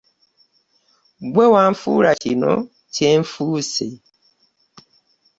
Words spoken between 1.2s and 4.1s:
Ggwe wanfuula kino kye nfuuse.